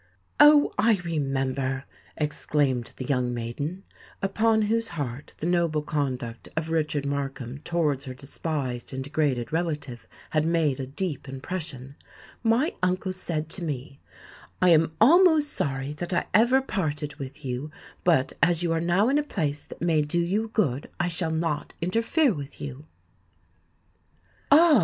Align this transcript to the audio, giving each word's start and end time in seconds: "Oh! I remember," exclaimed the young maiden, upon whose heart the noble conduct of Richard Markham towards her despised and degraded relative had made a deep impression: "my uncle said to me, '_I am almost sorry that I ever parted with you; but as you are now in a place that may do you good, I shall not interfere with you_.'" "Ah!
"Oh! 0.39 0.73
I 0.79 0.99
remember," 1.05 1.83
exclaimed 2.17 2.91
the 2.97 3.05
young 3.05 3.31
maiden, 3.35 3.83
upon 4.19 4.63
whose 4.63 4.87
heart 4.97 5.33
the 5.37 5.45
noble 5.45 5.83
conduct 5.83 6.49
of 6.57 6.71
Richard 6.71 7.05
Markham 7.05 7.59
towards 7.59 8.05
her 8.05 8.15
despised 8.15 8.93
and 8.95 9.03
degraded 9.03 9.53
relative 9.53 10.07
had 10.31 10.43
made 10.43 10.79
a 10.79 10.87
deep 10.87 11.29
impression: 11.29 11.97
"my 12.41 12.73
uncle 12.81 13.13
said 13.13 13.47
to 13.49 13.63
me, 13.63 13.99
'_I 14.59 14.69
am 14.71 14.91
almost 14.99 15.49
sorry 15.53 15.93
that 15.93 16.13
I 16.13 16.25
ever 16.33 16.63
parted 16.63 17.17
with 17.17 17.45
you; 17.45 17.69
but 18.03 18.33
as 18.41 18.63
you 18.63 18.71
are 18.73 18.81
now 18.81 19.07
in 19.07 19.19
a 19.19 19.23
place 19.23 19.61
that 19.67 19.83
may 19.83 20.01
do 20.01 20.19
you 20.19 20.47
good, 20.47 20.89
I 20.99 21.09
shall 21.09 21.29
not 21.29 21.75
interfere 21.79 22.33
with 22.33 22.53
you_.'" 22.59 22.85
"Ah! 24.49 24.79